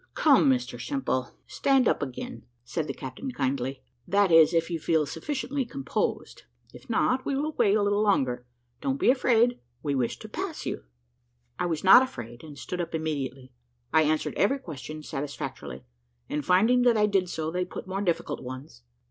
[0.15, 5.05] "Come, Mr Simple, stand up again," said the captain, kindly, "that is if you feel
[5.05, 6.41] sufficiently composed:
[6.73, 8.47] if not, we will wait a little longer.
[8.81, 10.85] Don't be afraid, we wish to pass you."
[11.59, 13.51] I was not afraid, and stood up immediately.
[13.93, 15.85] I answered every question satisfactorily,
[16.27, 18.81] and finding that I did so, they put more difficult ones.